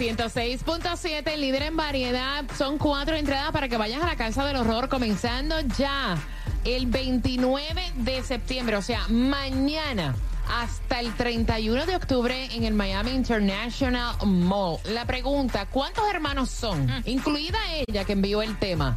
106.7, 0.00 1.30
el 1.30 1.42
líder 1.42 1.64
en 1.64 1.76
variedad. 1.76 2.46
Son 2.56 2.78
cuatro 2.78 3.16
entradas 3.16 3.52
para 3.52 3.68
que 3.68 3.76
vayas 3.76 4.02
a 4.02 4.06
la 4.06 4.16
Casa 4.16 4.46
del 4.46 4.56
Horror 4.56 4.88
comenzando 4.88 5.60
ya 5.76 6.16
el 6.64 6.86
29 6.86 7.92
de 7.96 8.22
septiembre, 8.22 8.76
o 8.76 8.82
sea, 8.82 9.06
mañana. 9.08 10.14
Hasta 10.48 11.00
el 11.00 11.14
31 11.14 11.84
de 11.84 11.96
octubre 11.96 12.48
en 12.54 12.64
el 12.64 12.72
Miami 12.72 13.10
International 13.10 14.16
Mall. 14.24 14.78
La 14.84 15.04
pregunta, 15.04 15.66
¿cuántos 15.66 16.08
hermanos 16.08 16.48
son? 16.48 16.90
Incluida 17.04 17.58
ella 17.86 18.06
que 18.06 18.14
envió 18.14 18.40
el 18.40 18.58
tema 18.58 18.96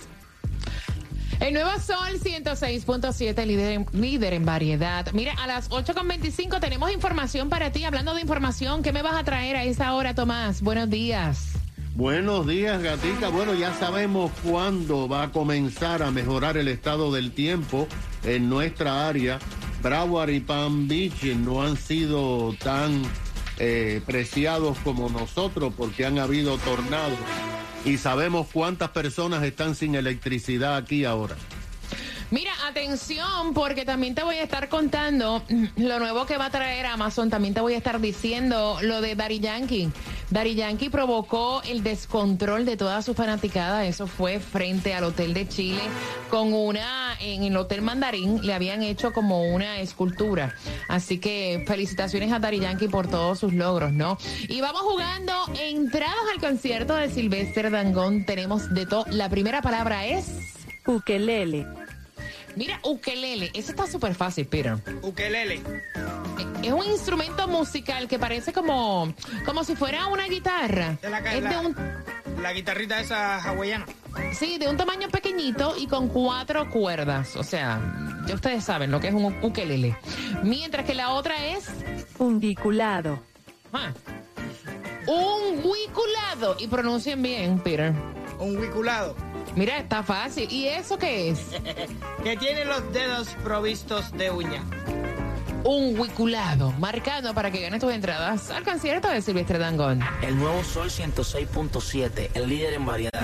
El 1.41 1.55
nuevo 1.55 1.70
Sol 1.78 2.19
106.7, 2.20 3.47
líder, 3.47 3.86
líder 3.92 4.33
en 4.34 4.44
variedad. 4.44 5.06
Mira, 5.12 5.34
a 5.34 5.47
las 5.47 5.70
8.25 5.70 6.58
tenemos 6.58 6.92
información 6.92 7.48
para 7.48 7.70
ti. 7.70 7.84
Hablando 7.84 8.12
de 8.14 8.20
información, 8.20 8.83
¿qué 8.83 8.92
me 8.92 9.03
vas 9.03 9.14
a 9.14 9.22
traer 9.22 9.55
a 9.55 9.62
esa 9.62 9.94
hora, 9.94 10.14
Tomás? 10.14 10.62
Buenos 10.62 10.91
días. 10.91 11.53
Buenos 11.94 12.44
días, 12.44 12.83
gatica. 12.83 13.28
Bueno, 13.28 13.55
ya 13.55 13.72
sabemos 13.75 14.33
cuándo 14.42 15.09
va 15.09 15.25
a 15.25 15.31
comenzar 15.31 16.03
a 16.03 16.11
mejorar 16.11 16.56
el 16.56 16.66
estado 16.66 17.12
del 17.12 17.31
tiempo 17.31 17.86
en 18.25 18.48
nuestra 18.48 19.06
área. 19.06 19.39
Broward 19.81 20.31
y 20.31 20.41
Palm 20.41 20.89
Beach 20.89 21.22
no 21.36 21.62
han 21.62 21.77
sido 21.77 22.53
tan 22.59 23.03
eh, 23.59 24.03
preciados 24.05 24.77
como 24.78 25.09
nosotros 25.09 25.72
porque 25.77 26.05
han 26.05 26.19
habido 26.19 26.59
tornados 26.59 27.19
y 27.89 27.97
sabemos 27.97 28.48
cuántas 28.53 28.91
personas 28.91 29.42
están 29.42 29.75
sin 29.75 29.94
electricidad 29.94 30.77
aquí 30.77 31.06
ahora. 31.06 31.36
Mira, 32.31 32.53
atención, 32.67 33.55
porque 33.55 33.87
también 33.87 34.15
te 34.15 34.23
voy 34.23 34.37
a 34.37 34.43
estar 34.43 34.69
contando 34.69 35.43
lo 35.77 35.98
nuevo 35.98 36.27
que 36.27 36.37
va 36.37 36.47
a 36.47 36.51
traer 36.51 36.84
Amazon. 36.84 37.31
También 37.31 37.55
te 37.55 37.62
voy 37.62 37.73
a 37.73 37.79
estar 37.79 38.01
diciendo 38.01 38.77
lo 38.83 39.01
de 39.01 39.15
Daddy 39.15 39.41
Yankee. 39.41 39.91
Daddy 40.29 40.55
Yankee 40.55 40.91
provocó 40.91 41.62
el 41.62 41.83
descontrol 41.83 42.67
de 42.67 42.77
toda 42.77 43.01
su 43.01 43.15
fanaticada. 43.15 43.87
Eso 43.87 44.06
fue 44.06 44.41
frente 44.41 44.93
al 44.93 45.05
Hotel 45.05 45.33
de 45.33 45.49
Chile 45.49 45.81
con 46.29 46.53
una, 46.53 47.17
en 47.19 47.45
el 47.45 47.56
Hotel 47.56 47.81
Mandarín, 47.81 48.45
le 48.45 48.53
habían 48.53 48.83
hecho 48.83 49.15
como 49.15 49.45
una 49.45 49.79
escultura. 49.79 50.55
Así 50.87 51.19
que 51.19 51.65
felicitaciones 51.67 52.31
a 52.31 52.41
Daddy 52.41 52.61
Yankee 52.61 52.89
por 52.89 53.09
todos 53.09 53.39
sus 53.39 53.55
logros, 53.55 53.93
¿no? 53.93 54.19
Y 54.49 54.61
vamos 54.61 54.83
jugando 54.83 55.33
entradas 55.59 56.15
al 56.34 56.41
concierto 56.41 56.94
de 56.94 57.09
Sylvester 57.09 57.71
Dangón. 57.71 58.27
Tenemos 58.27 58.75
de 58.75 58.84
todo. 58.84 59.06
La 59.09 59.31
primera 59.31 59.62
palabra 59.62 60.06
es... 60.06 60.27
Ukelele. 60.87 61.88
Mira, 62.58 62.80
ukelele, 62.82 63.50
eso 63.54 63.70
está 63.70 63.86
súper 63.86 64.14
fácil, 64.14 64.46
Peter. 64.46 64.76
Ukelele. 65.02 65.60
Es 66.62 66.72
un 66.72 66.84
instrumento 66.84 67.46
musical 67.48 68.08
que 68.08 68.19
parece 68.19 68.52
como, 68.52 69.14
como 69.46 69.62
si 69.64 69.76
fuera 69.76 70.06
una 70.08 70.26
guitarra. 70.26 70.98
De 71.00 71.08
la, 71.08 71.19
es 71.20 71.34
de 71.34 71.41
la- 71.41 71.60
un, 71.60 71.76
la 72.42 72.52
guitarrita 72.52 73.00
esa 73.00 73.36
hawaiana. 73.42 73.86
sí, 74.32 74.58
de 74.58 74.69
un 74.69 74.76
tamaño 74.76 75.08
pequeñito 75.08 75.74
y 75.78 75.86
con 75.86 76.08
cuatro 76.08 76.69
cuerdas. 76.69 77.36
O 77.36 77.44
sea, 77.44 77.80
ya 78.26 78.34
ustedes 78.34 78.64
saben 78.64 78.90
lo 78.90 78.98
que 79.00 79.08
es 79.08 79.14
un 79.14 79.36
ukelele. 79.42 79.96
Mientras 80.42 80.84
que 80.84 80.94
la 80.94 81.10
otra 81.10 81.46
es 81.46 81.69
Undiculado. 82.19 83.20
ah, 83.72 83.92
un 85.06 85.60
huiculado. 85.64 86.56
Y 86.58 86.66
pronuncien 86.66 87.22
bien, 87.22 87.60
Peter. 87.60 87.92
Un 88.38 88.56
wiculado. 88.58 89.16
Mira, 89.56 89.78
está 89.78 90.03
fácil. 90.03 90.50
¿Y 90.50 90.69
eso 90.69 90.98
qué 90.98 91.31
es? 91.31 91.41
Que 92.22 92.36
tiene 92.36 92.64
los 92.64 92.92
dedos 92.92 93.28
provistos 93.44 94.10
de 94.12 94.31
uña. 94.31 94.62
Un 95.64 95.98
huiculado. 95.98 96.72
Marcando 96.72 97.34
para 97.34 97.50
que 97.50 97.60
ganes 97.60 97.81
tus 97.81 97.92
entradas 97.92 98.50
al 98.50 98.64
concierto 98.64 99.08
de 99.08 99.22
Silvestre 99.22 99.58
Dangón. 99.58 100.00
El 100.22 100.37
nuevo 100.37 100.62
Sol 100.64 100.88
106.7, 100.88 102.31
el 102.34 102.48
líder 102.48 102.75
en 102.75 102.87
variedad. 102.87 103.20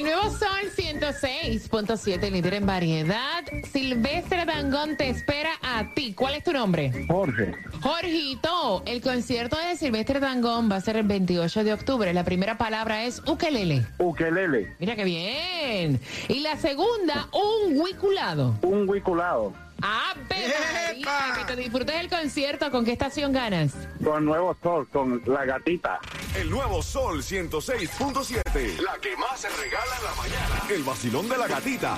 El 0.00 0.06
nuevo 0.06 0.30
Sol 0.30 0.48
106.7, 0.74 2.30
líder 2.30 2.54
en 2.54 2.64
variedad. 2.64 3.44
Silvestre 3.70 4.46
Dangón 4.46 4.96
te 4.96 5.10
espera 5.10 5.50
a 5.60 5.92
ti. 5.92 6.14
¿Cuál 6.14 6.36
es 6.36 6.42
tu 6.42 6.54
nombre? 6.54 7.04
Jorge. 7.06 7.52
Jorgito, 7.82 8.82
el 8.86 9.02
concierto 9.02 9.58
de 9.58 9.76
Silvestre 9.76 10.18
Dangón 10.18 10.72
va 10.72 10.76
a 10.76 10.80
ser 10.80 10.96
el 10.96 11.06
28 11.06 11.64
de 11.64 11.74
octubre. 11.74 12.14
La 12.14 12.24
primera 12.24 12.56
palabra 12.56 13.04
es 13.04 13.20
ukelele. 13.26 13.86
Ukelele, 13.98 14.74
Mira 14.78 14.96
qué 14.96 15.04
bien. 15.04 16.00
Y 16.28 16.40
la 16.40 16.56
segunda, 16.56 17.28
un 17.34 17.78
huiculado. 17.78 18.56
un 18.62 18.88
huiculado, 18.88 19.52
¡Ah, 19.82 20.14
María! 20.28 21.34
Que 21.38 21.44
te 21.44 21.56
disfrutes 21.56 21.96
del 21.96 22.08
concierto. 22.08 22.70
¿Con 22.70 22.84
qué 22.84 22.92
estación 22.92 23.32
ganas? 23.32 23.72
con 24.02 24.24
nuevo 24.24 24.56
sol, 24.62 24.88
con 24.92 25.22
la 25.26 25.44
gatita. 25.44 26.00
El 26.34 26.48
nuevo 26.48 26.82
Sol 26.82 27.22
106.7. 27.22 28.80
La 28.80 28.98
que 29.00 29.16
más 29.16 29.40
se 29.40 29.48
regala 29.48 29.96
en 29.98 30.04
la 30.04 30.14
mañana. 30.14 30.62
El 30.70 30.82
vacilón 30.82 31.28
de 31.28 31.36
la 31.36 31.48
gatita. 31.48 31.96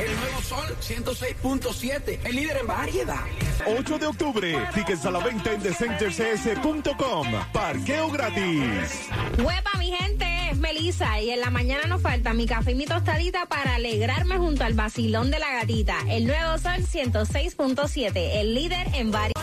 El 0.00 0.16
nuevo 0.16 0.42
Sol 0.42 0.76
106.7, 0.80 2.18
el 2.24 2.36
líder 2.36 2.58
en 2.58 2.66
variedad. 2.66 3.22
8 3.66 3.98
de 3.98 4.06
octubre, 4.06 4.68
tickets 4.74 5.06
a 5.06 5.10
la 5.10 5.20
venta 5.20 5.50
en 5.52 5.62
thecentercs.com. 5.62 7.26
Parqueo 7.52 8.10
gratis. 8.10 9.08
Huepa, 9.38 9.70
mi 9.78 9.92
gente, 9.92 10.26
es 10.50 10.58
Melissa 10.58 11.18
y 11.20 11.30
en 11.30 11.40
la 11.40 11.48
mañana 11.50 11.86
nos 11.86 12.02
falta 12.02 12.34
mi 12.34 12.46
café 12.46 12.72
y 12.72 12.74
mi 12.74 12.86
tostadita 12.86 13.46
para 13.46 13.76
alegrarme 13.76 14.36
junto 14.36 14.64
al 14.64 14.74
vacilón 14.74 15.30
de 15.30 15.38
la 15.38 15.52
gatita. 15.52 15.96
El 16.08 16.26
nuevo 16.26 16.58
Sol 16.58 16.82
106.7, 16.82 18.12
el 18.14 18.54
líder 18.54 18.88
en 18.94 19.10
variedad. 19.10 19.41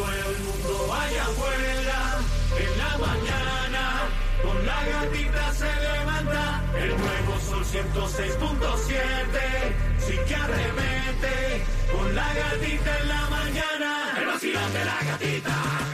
Todo 0.00 0.12
el 0.12 0.38
mundo 0.44 0.86
vaya 0.88 1.24
afuera 1.24 2.18
en 2.56 2.78
la 2.78 2.96
mañana. 2.96 4.08
Con 4.42 4.64
la 4.64 4.86
gatita 4.86 5.52
se 5.52 5.66
levanta 5.66 6.62
el 6.74 6.88
nuevo 6.88 7.38
sol 7.38 7.62
106.7. 7.62 8.96
Sí 9.98 10.18
que 10.26 10.34
arremete 10.34 11.66
con 11.92 12.14
la 12.14 12.32
gatita 12.32 12.98
en 12.98 13.08
la 13.08 13.28
mañana. 13.28 14.14
El 14.18 14.26
vacilón 14.26 14.72
de 14.72 14.84
la 14.86 14.98
gatita. 15.04 15.89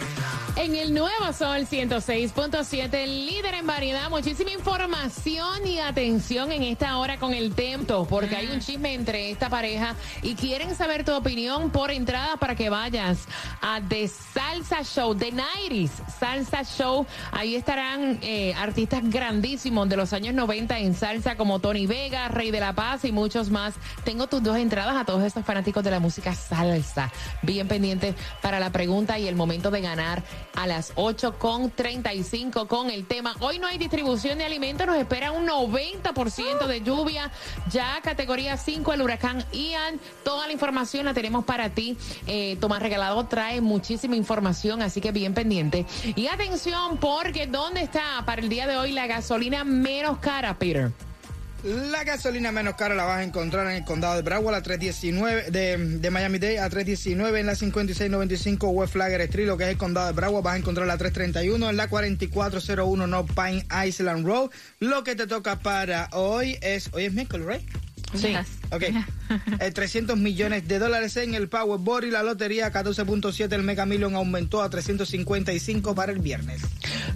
En 0.57 0.75
el 0.75 0.95
nuevo 0.95 1.35
Sol 1.35 1.67
106.7, 1.67 2.95
el 2.95 3.27
líder 3.27 3.57
en 3.57 3.67
variedad, 3.67 4.09
muchísima 4.09 4.53
información 4.53 5.67
y 5.67 5.81
atención 5.81 6.51
en 6.51 6.63
esta 6.63 6.97
hora 6.97 7.19
con 7.19 7.35
el 7.35 7.55
tempo, 7.55 8.07
porque 8.09 8.37
hay 8.37 8.47
un 8.47 8.61
chisme 8.61 8.95
entre 8.95 9.31
esta 9.31 9.51
pareja 9.51 9.95
y 10.23 10.35
quieren 10.35 10.75
saber 10.75 11.05
tu 11.05 11.13
opinión 11.13 11.69
por 11.69 11.91
entrada 11.91 12.39
para 12.39 12.55
que 12.55 12.71
vayas 12.71 13.19
a 13.61 13.83
The 13.87 14.09
Salsa 14.09 14.83
Show, 14.83 15.15
The 15.15 15.35
90s 15.35 15.91
Salsa 16.19 16.65
Show. 16.65 17.05
Ahí 17.33 17.55
estarán 17.55 18.19
eh, 18.23 18.55
artistas 18.55 19.03
grandísimos 19.05 19.87
de 19.91 19.99
los 19.99 20.15
años 20.15 20.35
90 20.35 20.79
en 20.79 20.95
salsa 20.95 21.37
como 21.37 21.59
Tony 21.59 21.87
Vega, 21.87 22.29
Rey 22.29 22.51
de 22.51 22.61
la 22.61 22.73
Paz 22.73 23.05
y 23.05 23.13
muchos 23.13 23.51
más. 23.51 23.75
Tengo 24.05 24.27
tus 24.27 24.43
dos 24.43 24.57
entradas 24.57 24.97
a 24.97 25.05
todos 25.05 25.23
estos 25.23 25.45
fanáticos 25.45 25.85
de 25.85 25.91
la 25.91 26.01
música 26.01 26.35
salsa. 26.35 27.13
Bien 27.43 27.69
pendientes 27.69 28.15
para 28.41 28.59
la 28.59 28.73
pregunta 28.73 29.19
y 29.19 29.29
el 29.29 29.37
momento 29.37 29.71
de 29.71 29.83
ganar 29.83 30.23
a 30.55 30.67
las 30.67 30.93
8 30.97 31.39
con 31.39 31.71
35 31.71 32.69
con 32.69 32.91
el 32.91 33.07
tema. 33.07 33.35
Hoy 33.41 33.59
no 33.59 33.67
hay 33.67 33.79
distribución 33.79 34.39
de 34.39 34.45
alimentos, 34.45 34.87
nos 34.87 34.97
espera 34.97 35.33
un 35.33 35.47
90% 35.47 36.67
de 36.67 36.81
lluvia. 36.83 37.31
Ya 37.71 38.01
categoría 38.03 38.57
5 38.57 38.93
el 38.93 39.03
huracán 39.03 39.45
Ian. 39.53 40.01
Toda 40.25 40.47
la 40.47 40.53
información 40.53 41.07
la 41.07 41.15
tenemos 41.15 41.45
para 41.45 41.71
ti. 41.71 41.97
Eh, 42.27 42.57
Tomás 42.61 42.83
Regalado 42.83 43.27
trae 43.27 43.61
muchísima 43.61 44.17
información, 44.17 44.83
así 44.83 45.01
que 45.01 45.13
bien 45.13 45.35
pendiente. 45.35 45.87
Y 46.15 46.27
atención 46.27 46.99
porque 46.99 47.47
¿dónde 47.47 47.83
está 47.83 48.23
para 48.25 48.43
el 48.43 48.49
día 48.49 48.67
de 48.67 48.77
hoy 48.77 48.93
la 48.93 49.07
gasolina 49.07 49.65
menos 49.65 50.19
cara, 50.19 50.59
Peter? 50.59 50.93
La 51.67 52.05
gasolina 52.05 52.53
menos 52.53 52.77
cara 52.77 52.95
la 52.95 53.03
vas 53.03 53.19
a 53.19 53.23
encontrar 53.25 53.67
en 53.67 53.73
el 53.73 53.85
condado 53.85 54.15
de 54.15 54.23
Broward 54.23 54.55
a 54.55 54.63
319 54.63 55.51
de, 55.51 55.77
de 55.99 56.11
Miami 56.13 56.39
Dade 56.39 56.61
a 56.61 56.71
319 56.71 57.41
en 57.41 57.47
la 57.47 57.57
5695 57.57 58.69
West 58.69 58.93
Flagger 58.93 59.21
Street, 59.23 59.49
lo 59.49 59.57
que 59.57 59.65
es 59.65 59.71
el 59.71 59.77
condado 59.77 60.07
de 60.07 60.13
Broward, 60.13 60.45
vas 60.45 60.55
a 60.55 60.59
encontrar 60.59 60.87
la 60.87 60.97
331 60.97 61.69
en 61.69 61.77
la 61.77 61.89
4401 61.89 63.07
North 63.09 63.31
Pine 63.35 63.67
Island 63.85 64.25
Road. 64.25 64.51
Lo 64.79 65.03
que 65.03 65.17
te 65.17 65.27
toca 65.27 65.59
para 65.59 66.09
hoy 66.13 66.57
es 66.61 66.89
hoy 66.93 67.07
es 67.07 67.13
miércoles, 67.13 67.45
¿right? 67.45 67.69
Sí. 68.15 68.37
Ok. 68.73 68.85
Eh, 69.59 69.73
300 69.73 70.17
millones 70.17 70.69
de 70.69 70.79
dólares 70.79 71.17
en 71.17 71.35
el 71.35 71.49
Powerball 71.49 72.05
y 72.05 72.13
la 72.13 72.23
lotería 72.23 72.73
14.7 72.73 73.53
el 73.55 73.65
Mega 73.65 73.85
Million 73.85 74.15
aumentó 74.15 74.63
a 74.63 74.71
355 74.71 75.97
para 75.97 76.13
el 76.13 76.21
viernes. 76.21 76.63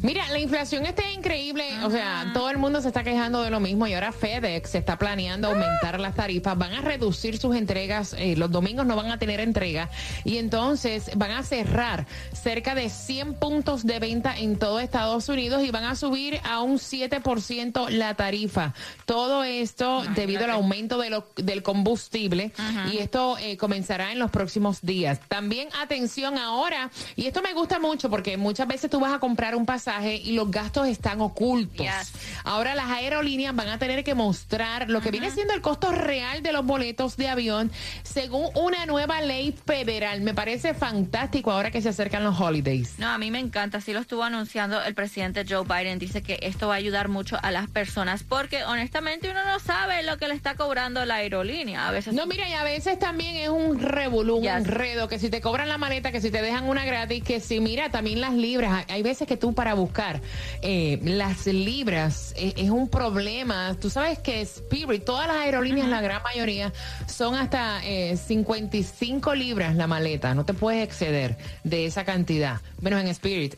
Mira, 0.02 0.29
la 0.31 0.41
inflación 0.41 0.87
está 0.87 1.08
increíble. 1.12 1.64
O 1.85 1.91
sea, 1.91 2.32
todo 2.35 2.50
el 2.50 2.58
mundo 2.58 2.81
se 2.82 2.88
está 2.88 3.05
quejando 3.05 3.43
de 3.43 3.50
lo 3.50 3.61
mismo 3.61 3.87
y 3.87 3.94
ahora 3.94 4.11
FedEx 4.11 4.75
está 4.75 4.99
planeando 4.99 5.49
aumentar 5.49 6.00
las 6.00 6.17
tarifas. 6.17 6.58
Van 6.58 6.73
a 6.73 6.81
reducir 6.81 7.38
sus 7.38 7.55
entregas. 7.55 8.14
eh, 8.19 8.35
los 8.37 8.50
domingos 8.50 8.87
no 8.87 8.96
van 8.96 9.12
a 9.12 9.19
tener 9.20 9.38
entrega. 9.38 9.88
Y 10.25 10.38
entonces 10.38 11.11
van 11.14 11.31
a 11.31 11.44
cerrar 11.44 12.06
cerca 12.32 12.75
de 12.75 12.88
100 12.91 13.35
puntos 13.35 13.87
de 13.87 14.00
venta 14.00 14.37
en 14.37 14.58
todo 14.58 14.81
Estados 14.81 15.29
Unidos 15.29 15.62
y 15.62 15.70
van 15.70 15.85
a 15.85 15.94
subir 15.94 16.41
a 16.43 16.61
un 16.61 16.79
7% 16.79 17.88
la 17.91 18.14
tarifa. 18.14 18.75
Todo 19.05 19.44
esto 19.44 20.03
debido 20.17 20.43
al 20.44 20.50
aumento 20.50 20.99
de 20.99 21.11
lo- 21.11 21.29
del 21.43 21.63
combustible. 21.63 22.53
Y 22.93 22.99
esto 22.99 23.37
eh, 23.39 23.57
comenzará 23.57 24.13
en 24.13 24.19
los 24.19 24.31
próximos 24.31 24.81
días. 24.83 25.21
También 25.29 25.69
atención 25.81 26.39
ahora, 26.39 26.91
y 27.17 27.27
esto 27.27 27.43
me 27.43 27.53
gusta 27.53 27.79
mucho 27.79 28.11
porque 28.11 28.37
muchas 28.37 28.67
veces 28.67 28.91
tú 28.91 29.01
vas 29.01 29.13
a 29.13 29.19
comprar 29.19 29.55
un 29.55 29.67
pasaje 29.67 30.17
y 30.17 30.33
los 30.33 30.51
gastos 30.51 30.89
están 30.89 31.21
ocultos. 31.21 31.87
Yes. 31.87 32.13
Ahora 32.45 32.75
las 32.75 32.91
aerolíneas 32.91 33.55
van 33.55 33.69
a 33.69 33.79
tener 33.79 34.05
que 34.05 34.15
mostrar 34.15 34.91
lo 34.91 35.01
que 35.01 35.11
viene 35.11 35.31
siendo 35.31 35.55
el 35.55 35.61
costo 35.61 35.93
real 35.93 36.43
de 36.43 36.53
los 36.53 36.65
boletos 36.65 37.17
de 37.17 37.29
avión 37.29 37.71
según 38.03 38.49
una 38.55 38.87
nueva 38.87 39.21
ley 39.21 39.55
federal. 39.67 40.21
Me 40.21 40.35
parece 40.35 40.75
fantástico 40.75 41.51
ahora 41.51 41.71
que 41.71 41.83
se 41.83 41.89
acercan 41.89 42.25
los 42.25 42.39
holidays. 42.41 42.99
No, 42.99 43.09
a 43.09 43.19
mí 43.19 43.31
me 43.31 43.39
encanta, 43.39 43.79
así 43.79 43.93
lo 43.93 44.01
estuvo 44.01 44.23
anunciando 44.23 44.83
el 44.83 44.95
presidente 44.95 45.45
Joe 45.49 45.65
Biden. 45.65 45.99
Dice 45.99 46.23
que 46.23 46.39
esto 46.43 46.69
va 46.69 46.75
a 46.75 46.77
ayudar 46.79 47.09
mucho 47.09 47.39
a 47.43 47.51
las 47.51 47.69
personas 47.69 48.23
porque 48.23 48.65
honestamente 48.65 49.31
uno 49.31 49.45
no 49.45 49.59
sabe 49.61 50.03
lo 50.03 50.17
que 50.19 50.29
le 50.29 50.35
está 50.35 50.55
cobrando 50.55 51.05
la 51.05 51.17
aerolínea. 51.17 51.30
A 51.32 51.91
veces 51.93 52.12
No, 52.15 52.27
mira, 52.27 52.49
y 52.49 52.53
a 52.55 52.65
veces 52.65 52.99
también 52.99 53.37
es 53.37 53.49
un 53.49 53.79
revolú, 53.81 54.37
un 54.37 54.43
Yes. 54.43 54.53
enredo, 54.56 55.06
que 55.09 55.19
si 55.19 55.31
te 55.31 55.41
cobran 55.41 55.69
la 55.69 55.79
maleta, 55.79 56.11
que 56.12 56.21
si 56.21 56.31
te 56.31 56.43
dejan 56.43 56.69
una 56.69 56.85
gratis, 56.85 57.23
que 57.23 57.41
si, 57.41 57.61
mira, 57.61 57.91
también 57.91 58.21
las 58.21 58.35
libras. 58.35 58.85
Hay- 58.88 59.03
veces 59.03 59.27
que 59.27 59.37
tú 59.37 59.55
para 59.55 59.75
buscar 59.75 60.21
eh, 60.62 60.99
las 61.03 61.47
libras 61.47 62.35
eh, 62.37 62.53
es 62.56 62.71
un 62.71 62.88
problema. 62.88 63.77
Tú 63.81 63.91
sabes 63.91 64.19
que 64.19 64.41
Spirit, 64.43 65.05
todas 65.05 65.27
las 65.27 65.37
aerolíneas, 65.37 65.88
la 65.88 66.00
gran 66.00 66.23
mayoría, 66.23 66.73
son 67.06 67.35
hasta 67.35 67.81
eh, 67.85 68.17
55 68.17 69.35
libras 69.35 69.75
la 69.77 69.87
maleta. 69.87 70.35
No 70.35 70.44
te 70.44 70.53
puedes 70.55 70.82
exceder 70.85 71.37
de 71.65 71.87
esa 71.87 72.05
cantidad, 72.05 72.61
menos 72.81 73.00
en 73.00 73.09
Spirit. 73.09 73.55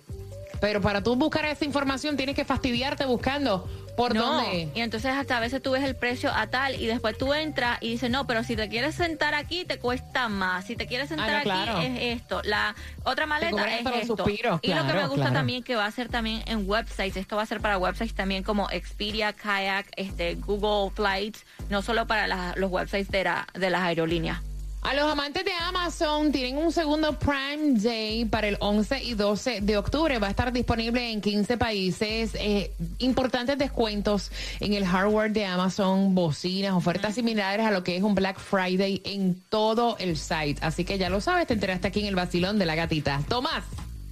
Pero 0.61 0.81
para 0.81 1.03
tú 1.03 1.17
buscar 1.17 1.45
esa 1.47 1.65
información 1.65 2.17
tienes 2.17 2.37
que 2.37 2.45
fastidiarte 2.45 3.05
buscando 3.05 3.69
por 3.97 4.15
no, 4.15 4.35
dónde. 4.43 4.69
y 4.75 4.81
entonces 4.81 5.13
hasta 5.13 5.37
a 5.37 5.41
veces 5.41 5.63
tú 5.63 5.73
ves 5.73 5.85
el 5.85 5.95
precio 5.95 6.33
a 6.35 6.47
tal 6.47 6.75
y 6.81 6.87
después 6.87 7.17
tú 7.19 7.35
entras 7.35 7.79
y 7.83 7.91
dices, 7.91 8.11
no, 8.11 8.27
pero 8.27 8.43
si 8.43 8.57
te 8.57 8.69
quieres 8.69 8.95
sentar 8.95 9.35
aquí 9.35 9.65
te 9.65 9.79
cuesta 9.79 10.29
más, 10.29 10.65
si 10.65 10.77
te 10.77 10.87
quieres 10.87 11.09
sentar 11.11 11.47
no, 11.47 11.53
aquí 11.53 11.87
es 11.87 12.21
esto, 12.21 12.41
la 12.45 12.75
otra 13.05 13.27
maleta 13.27 13.65
es 13.79 13.87
esto. 14.03 14.17
suspiros, 14.17 14.61
y 14.63 14.73
lo 14.73 14.87
que 14.87 14.93
me 14.95 15.03
gusta 15.03 15.15
claro. 15.17 15.33
también 15.35 15.63
que 15.63 15.77
va 15.77 15.87
a 15.87 15.91
ser 15.91 16.09
también 16.09 16.43
en 16.47 16.69
websites, 16.69 17.17
esto 17.17 17.37
va 17.37 17.43
a 17.43 17.47
ser 17.47 17.61
para 17.61 17.77
websites 17.79 18.15
también 18.15 18.43
como 18.43 18.71
Expedia, 18.71 19.33
Kayak, 19.33 19.87
este 19.97 20.37
Google 20.37 20.91
Flights, 20.95 21.45
no 21.69 21.83
solo 21.83 22.07
para 22.07 22.27
la- 22.27 22.55
los 22.57 22.71
websites 22.71 23.11
de, 23.11 23.25
la- 23.25 23.47
de 23.55 23.71
las 23.71 23.83
aerolíneas. 23.83 24.41
A 24.83 24.95
los 24.95 25.05
amantes 25.05 25.45
de 25.45 25.53
Amazon 25.53 26.33
tienen 26.33 26.59
un 26.59 26.73
segundo 26.73 27.17
Prime 27.17 27.79
Day 27.79 28.25
para 28.25 28.49
el 28.49 28.57
11 28.59 29.05
y 29.05 29.15
12 29.15 29.61
de 29.61 29.77
octubre. 29.77 30.19
Va 30.19 30.27
a 30.27 30.31
estar 30.31 30.53
disponible 30.53 31.13
en 31.13 31.21
15 31.21 31.57
países. 31.57 32.35
Eh, 32.35 32.73
importantes 32.99 33.57
descuentos 33.57 34.33
en 34.59 34.75
el 34.75 34.85
hardware 34.85 35.31
de 35.33 35.47
Amazon, 35.47 36.17
bocinas, 36.17 36.73
ofertas 36.73 37.15
similares 37.15 37.65
a 37.65 37.71
lo 37.71 37.85
que 37.85 37.97
es 37.97 38.03
un 38.03 38.17
Black 38.17 38.41
Friday 38.41 39.01
en 39.05 39.41
todo 39.49 39.97
el 40.01 40.17
site. 40.17 40.57
Así 40.63 40.85
que 40.85 40.99
ya 40.99 41.09
lo 41.09 41.21
sabes, 41.21 41.47
te 41.47 41.55
enteraste 41.55 41.87
aquí 41.87 42.01
en 42.01 42.07
el 42.07 42.17
vacilón 42.17 42.59
de 42.59 42.67
la 42.67 42.75
gatita. 42.75 43.23
Tomás, 43.29 43.63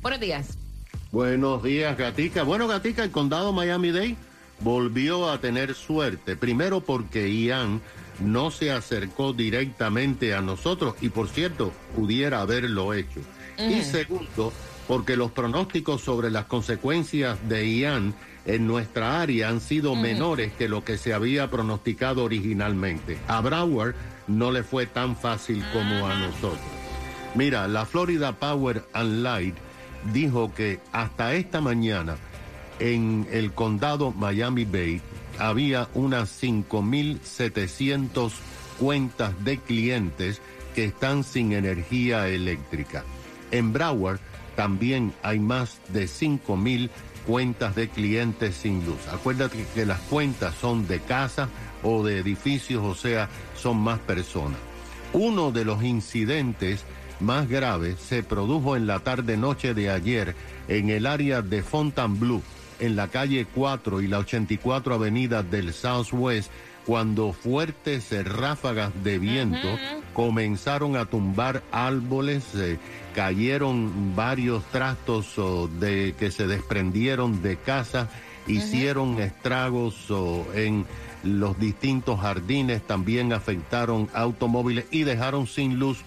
buenos 0.03 0.21
días. 0.21 0.57
Buenos 1.11 1.65
días, 1.65 1.99
Gatica. 1.99 2.45
Bueno, 2.45 2.69
Gatica, 2.69 3.03
el 3.03 3.11
condado 3.11 3.53
Miami-Dade 3.53 4.15
volvió 4.61 5.29
a 5.31 5.41
tener 5.41 5.75
suerte. 5.75 6.37
Primero 6.37 6.81
porque 6.81 7.29
Ian 7.29 7.81
no 8.21 8.51
se 8.51 8.71
acercó 8.71 9.33
directamente 9.33 10.35
a 10.35 10.41
nosotros 10.41 10.95
y, 11.01 11.09
por 11.09 11.29
cierto, 11.29 11.73
pudiera 11.97 12.41
haberlo 12.41 12.95
hecho. 12.95 13.21
Y 13.59 13.83
segundo, 13.83 14.53
porque 14.89 15.17
los 15.17 15.31
pronósticos 15.33 16.01
sobre 16.01 16.31
las 16.31 16.47
consecuencias 16.47 17.39
de 17.49 17.71
Ian 17.77 18.15
en 18.47 18.67
nuestra 18.67 19.21
área 19.21 19.49
han 19.49 19.61
sido 19.61 19.95
menores 19.95 20.53
que 20.53 20.69
lo 20.69 20.85
que 20.85 20.97
se 20.99 21.13
había 21.13 21.51
pronosticado 21.51 22.25
originalmente. 22.25 23.19
A 23.29 23.41
Broward 23.41 23.95
no 24.27 24.51
le 24.51 24.63
fue 24.63 24.87
tan 24.87 25.17
fácil 25.17 25.63
como 25.73 26.07
a 26.07 26.15
nosotros. 26.19 26.61
Mira, 27.35 27.69
la 27.69 27.85
Florida 27.85 28.33
Power 28.33 28.85
and 28.93 29.23
Light 29.23 29.55
dijo 30.13 30.53
que 30.55 30.81
hasta 30.93 31.35
esta 31.35 31.61
mañana 31.61 32.17
en 32.79 33.29
el 33.31 33.53
condado 33.53 34.11
Miami-Dade 34.13 35.03
había 35.41 35.89
unas 35.95 36.41
5.700 36.43 38.31
cuentas 38.79 39.33
de 39.43 39.59
clientes 39.59 40.41
que 40.75 40.85
están 40.85 41.25
sin 41.25 41.53
energía 41.53 42.29
eléctrica. 42.29 43.05
En 43.51 43.73
Broward 43.73 44.21
también 44.55 45.13
hay 45.23 45.41
más 45.41 45.81
de 45.89 46.05
5.000 46.05 46.91
cuentas 47.27 47.75
de 47.75 47.89
clientes 47.89 48.55
sin 48.55 48.85
luz. 48.85 49.09
Acuérdate 49.11 49.67
que 49.75 49.87
las 49.87 50.01
cuentas 50.01 50.55
son 50.61 50.87
de 50.87 51.01
casa 51.01 51.49
o 51.83 52.05
de 52.05 52.19
edificios, 52.19 52.85
o 52.85 52.95
sea, 52.95 53.29
son 53.57 53.79
más 53.79 53.99
personas. 54.01 54.59
Uno 55.13 55.51
de 55.51 55.65
los 55.65 55.83
incidentes 55.83 56.85
más 57.21 57.49
grave 57.49 57.97
se 57.97 58.23
produjo 58.23 58.77
en 58.77 58.87
la 58.87 59.01
tarde-noche 59.01 59.75
de 59.75 59.91
ayer 59.91 60.35
en 60.69 60.91
el 60.91 61.07
área 61.07 61.43
de 61.43 61.63
Fontainebleau, 61.63 62.43
en 62.81 62.97
la 62.97 63.09
calle 63.09 63.47
4 63.55 64.01
y 64.01 64.09
la 64.09 64.19
84 64.19 64.95
avenida 64.95 65.43
del 65.43 65.73
Southwest, 65.73 66.51
cuando 66.87 67.33
fuertes 67.33 68.11
ráfagas 68.25 68.91
de 69.05 69.19
viento 69.19 69.69
comenzaron 70.15 70.97
a 70.97 71.05
tumbar 71.05 71.63
árboles, 71.71 72.45
eh, 72.55 72.79
cayeron 73.15 74.17
varios 74.17 74.65
trastos 74.73 75.39
oh, 75.39 75.69
de 75.69 76.15
que 76.19 76.31
se 76.31 76.47
desprendieron 76.47 77.43
de 77.43 77.57
casas, 77.57 78.09
hicieron 78.47 79.21
estragos 79.21 80.11
oh, 80.11 80.47
en 80.55 80.87
los 81.23 81.59
distintos 81.59 82.19
jardines, 82.21 82.83
también 82.87 83.33
afectaron 83.33 84.09
automóviles 84.15 84.87
y 84.91 85.05
dejaron 85.05 85.47
sin 85.47 85.79
luz 85.79 85.99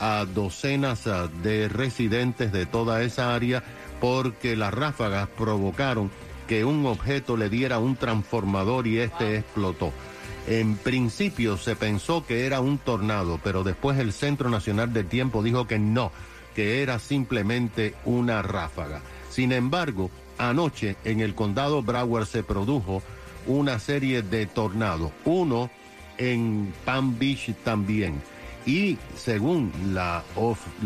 a 0.00 0.26
docenas 0.26 1.06
ah, 1.06 1.28
de 1.42 1.68
residentes 1.68 2.52
de 2.52 2.66
toda 2.66 3.02
esa 3.02 3.34
área 3.34 3.64
porque 4.00 4.56
las 4.56 4.72
ráfagas 4.72 5.28
provocaron 5.28 6.10
que 6.48 6.64
un 6.64 6.84
objeto 6.86 7.36
le 7.36 7.48
diera 7.48 7.78
un 7.78 7.96
transformador 7.96 8.86
y 8.86 8.98
este 8.98 9.36
explotó. 9.36 9.92
En 10.48 10.76
principio 10.76 11.56
se 11.56 11.76
pensó 11.76 12.26
que 12.26 12.46
era 12.46 12.60
un 12.60 12.78
tornado, 12.78 13.38
pero 13.44 13.62
después 13.62 13.98
el 13.98 14.12
Centro 14.12 14.50
Nacional 14.50 14.92
del 14.92 15.06
Tiempo 15.06 15.42
dijo 15.42 15.66
que 15.66 15.78
no, 15.78 16.10
que 16.54 16.82
era 16.82 16.98
simplemente 16.98 17.94
una 18.04 18.42
ráfaga. 18.42 19.02
Sin 19.28 19.52
embargo, 19.52 20.10
anoche 20.38 20.96
en 21.04 21.20
el 21.20 21.34
condado 21.34 21.82
Broward 21.82 22.26
se 22.26 22.42
produjo 22.42 23.02
una 23.46 23.78
serie 23.78 24.22
de 24.22 24.46
tornados, 24.46 25.12
uno 25.24 25.70
en 26.18 26.72
Palm 26.84 27.18
Beach 27.18 27.54
también. 27.62 28.20
Y 28.66 28.98
según 29.16 29.72
la, 29.92 30.22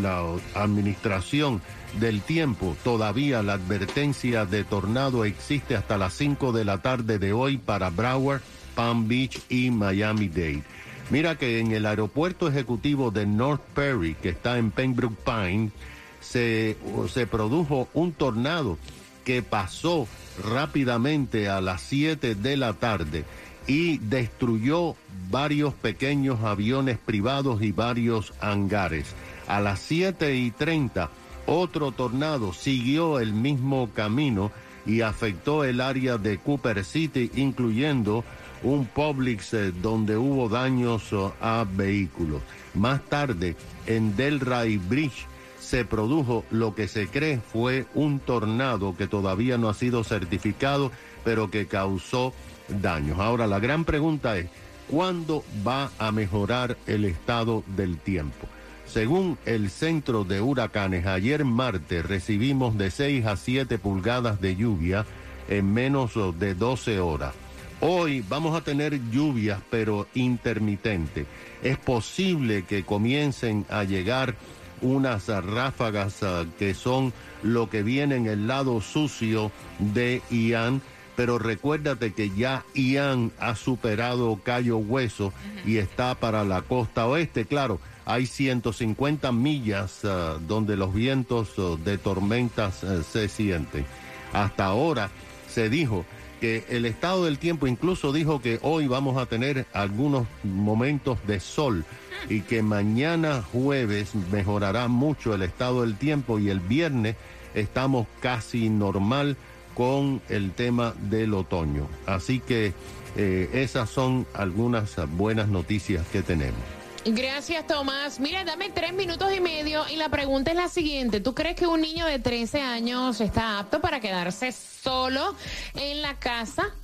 la 0.00 0.26
administración 0.54 1.62
del 2.00 2.20
tiempo, 2.22 2.76
todavía 2.84 3.42
la 3.42 3.54
advertencia 3.54 4.46
de 4.46 4.64
tornado 4.64 5.24
existe 5.24 5.76
hasta 5.76 5.98
las 5.98 6.14
5 6.14 6.52
de 6.52 6.64
la 6.64 6.82
tarde 6.82 7.18
de 7.18 7.32
hoy 7.32 7.56
para 7.58 7.90
Broward, 7.90 8.42
Palm 8.74 9.08
Beach 9.08 9.40
y 9.48 9.70
Miami-Dade. 9.70 10.62
Mira 11.10 11.36
que 11.36 11.60
en 11.60 11.72
el 11.72 11.86
aeropuerto 11.86 12.48
ejecutivo 12.48 13.10
de 13.10 13.26
North 13.26 13.62
Perry, 13.74 14.14
que 14.14 14.30
está 14.30 14.58
en 14.58 14.70
Pembroke 14.70 15.16
Pines, 15.24 15.72
se, 16.20 16.76
se 17.12 17.26
produjo 17.26 17.88
un 17.92 18.12
tornado 18.12 18.78
que 19.24 19.42
pasó 19.42 20.08
rápidamente 20.42 21.48
a 21.48 21.60
las 21.60 21.82
7 21.82 22.34
de 22.34 22.56
la 22.56 22.72
tarde 22.74 23.24
y 23.66 23.98
destruyó 23.98 24.96
varios 25.30 25.74
pequeños 25.74 26.42
aviones 26.42 26.98
privados 26.98 27.62
y 27.62 27.72
varios 27.72 28.32
hangares. 28.40 29.14
A 29.46 29.60
las 29.60 29.80
7 29.80 30.36
y 30.36 30.50
30, 30.50 31.10
otro 31.46 31.92
tornado 31.92 32.52
siguió 32.52 33.20
el 33.20 33.32
mismo 33.32 33.90
camino 33.94 34.50
y 34.86 35.00
afectó 35.00 35.64
el 35.64 35.80
área 35.80 36.18
de 36.18 36.38
Cooper 36.38 36.84
City, 36.84 37.30
incluyendo 37.36 38.24
un 38.62 38.86
Publix 38.86 39.54
eh, 39.54 39.72
donde 39.72 40.16
hubo 40.16 40.48
daños 40.48 41.12
oh, 41.12 41.34
a 41.40 41.66
vehículos. 41.70 42.42
Más 42.74 43.02
tarde, 43.04 43.56
en 43.86 44.16
Delray 44.16 44.78
Bridge, 44.78 45.26
se 45.60 45.84
produjo 45.84 46.44
lo 46.50 46.74
que 46.74 46.88
se 46.88 47.08
cree 47.08 47.40
fue 47.40 47.86
un 47.94 48.20
tornado 48.20 48.96
que 48.96 49.06
todavía 49.06 49.56
no 49.58 49.68
ha 49.68 49.74
sido 49.74 50.04
certificado, 50.04 50.92
pero 51.24 51.50
que 51.50 51.66
causó 51.66 52.34
daños. 52.68 53.18
Ahora, 53.18 53.46
la 53.46 53.58
gran 53.60 53.84
pregunta 53.84 54.36
es, 54.36 54.48
¿cuándo 54.88 55.42
va 55.66 55.90
a 55.98 56.12
mejorar 56.12 56.76
el 56.86 57.04
estado 57.04 57.64
del 57.76 57.98
tiempo? 57.98 58.46
Según 58.94 59.38
el 59.44 59.70
Centro 59.70 60.22
de 60.22 60.40
Huracanes, 60.40 61.04
ayer 61.04 61.44
martes 61.44 62.06
recibimos 62.06 62.78
de 62.78 62.92
6 62.92 63.26
a 63.26 63.36
7 63.36 63.76
pulgadas 63.78 64.40
de 64.40 64.54
lluvia 64.54 65.04
en 65.48 65.74
menos 65.74 66.12
de 66.38 66.54
12 66.54 67.00
horas. 67.00 67.34
Hoy 67.80 68.24
vamos 68.28 68.56
a 68.56 68.62
tener 68.62 69.00
lluvias, 69.10 69.58
pero 69.68 70.06
intermitentes. 70.14 71.26
Es 71.64 71.76
posible 71.76 72.66
que 72.66 72.84
comiencen 72.84 73.66
a 73.68 73.82
llegar 73.82 74.36
unas 74.80 75.26
ráfagas 75.26 76.22
ah, 76.22 76.44
que 76.56 76.72
son 76.72 77.12
lo 77.42 77.68
que 77.68 77.82
viene 77.82 78.14
en 78.14 78.26
el 78.26 78.46
lado 78.46 78.80
sucio 78.80 79.50
de 79.80 80.22
Ian, 80.30 80.82
pero 81.16 81.40
recuérdate 81.40 82.12
que 82.12 82.30
ya 82.30 82.64
Ian 82.74 83.32
ha 83.40 83.56
superado 83.56 84.38
Cayo 84.44 84.76
Hueso 84.76 85.32
y 85.66 85.78
está 85.78 86.14
para 86.14 86.44
la 86.44 86.62
costa 86.62 87.08
oeste. 87.08 87.44
Claro, 87.44 87.80
hay 88.06 88.26
150 88.26 89.32
millas 89.32 90.04
ah, 90.04 90.38
donde 90.46 90.76
los 90.76 90.94
vientos 90.94 91.50
ah, 91.58 91.76
de 91.82 91.98
tormentas 91.98 92.84
ah, 92.84 93.02
se 93.02 93.28
sienten. 93.28 93.84
Hasta 94.32 94.66
ahora 94.66 95.10
se 95.48 95.68
dijo 95.68 96.04
que 96.40 96.64
el 96.68 96.84
estado 96.84 97.24
del 97.24 97.38
tiempo 97.38 97.66
incluso 97.66 98.12
dijo 98.12 98.40
que 98.40 98.58
hoy 98.62 98.86
vamos 98.86 99.16
a 99.16 99.26
tener 99.26 99.66
algunos 99.72 100.26
momentos 100.42 101.18
de 101.26 101.40
sol 101.40 101.84
y 102.28 102.40
que 102.40 102.62
mañana 102.62 103.42
jueves 103.52 104.14
mejorará 104.32 104.88
mucho 104.88 105.34
el 105.34 105.42
estado 105.42 105.82
del 105.82 105.96
tiempo 105.96 106.38
y 106.38 106.50
el 106.50 106.60
viernes 106.60 107.16
estamos 107.54 108.06
casi 108.20 108.68
normal 108.68 109.36
con 109.74 110.20
el 110.28 110.52
tema 110.52 110.94
del 111.10 111.34
otoño. 111.34 111.88
Así 112.06 112.40
que 112.40 112.72
eh, 113.16 113.50
esas 113.52 113.90
son 113.90 114.26
algunas 114.34 114.96
buenas 115.16 115.48
noticias 115.48 116.06
que 116.08 116.22
tenemos. 116.22 116.83
Gracias, 117.06 117.66
Tomás. 117.66 118.18
Mira, 118.18 118.44
dame 118.44 118.70
tres 118.70 118.94
minutos 118.94 119.30
y 119.36 119.38
medio 119.38 119.86
y 119.92 119.96
la 119.96 120.08
pregunta 120.08 120.52
es 120.52 120.56
la 120.56 120.68
siguiente. 120.68 121.20
¿Tú 121.20 121.34
crees 121.34 121.54
que 121.54 121.66
un 121.66 121.82
niño 121.82 122.06
de 122.06 122.18
13 122.18 122.62
años 122.62 123.20
está 123.20 123.58
apto 123.58 123.82
para 123.82 124.00
quedarse 124.00 124.52
solo 124.52 125.34
en 125.74 126.00
la 126.00 126.18
casa? 126.18 126.74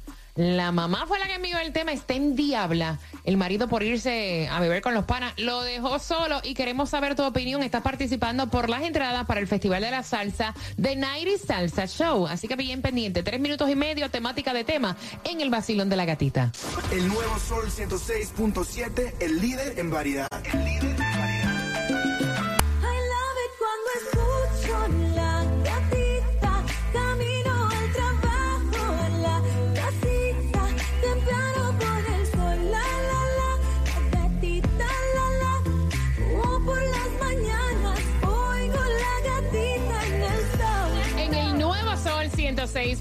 La 0.41 0.73
mamá 0.73 1.05
fue 1.07 1.19
la 1.19 1.27
que 1.27 1.35
envió 1.35 1.59
el 1.59 1.71
tema, 1.71 1.93
está 1.93 2.15
en 2.15 2.35
diabla. 2.35 2.99
El 3.25 3.37
marido 3.37 3.69
por 3.69 3.83
irse 3.83 4.49
a 4.51 4.59
beber 4.59 4.81
con 4.81 4.95
los 4.95 5.05
panas 5.05 5.35
lo 5.37 5.61
dejó 5.61 5.99
solo 5.99 6.41
y 6.43 6.55
queremos 6.55 6.89
saber 6.89 7.15
tu 7.15 7.23
opinión. 7.25 7.63
Estás 7.63 7.83
participando 7.83 8.49
por 8.49 8.71
las 8.71 8.83
entradas 8.83 9.27
para 9.27 9.41
el 9.41 9.47
Festival 9.47 9.83
de 9.83 9.91
la 9.91 10.03
Salsa 10.03 10.55
de 10.79 10.97
Nighty 10.97 11.37
Salsa 11.37 11.87
Show. 11.87 12.27
Así 12.27 12.49
que 12.49 12.57
bien 12.57 12.81
pendiente, 12.81 13.23
tres 13.23 13.39
minutos 13.39 13.69
y 13.69 13.77
medio, 13.77 14.11
temática 14.11 14.55
de 14.55 14.65
tema 14.65 14.97
en 15.25 15.43
el 15.43 15.51
vacilón 15.51 15.91
de 15.91 15.97
la 15.97 16.07
gatita. 16.07 16.51
El 16.91 17.07
nuevo 17.09 17.39
Sol 17.39 17.67
106.7, 17.71 19.17
el 19.21 19.43
líder 19.43 19.79
en 19.79 19.91
variedad. 19.91 20.29
El 20.55 20.65
líder 20.65 21.00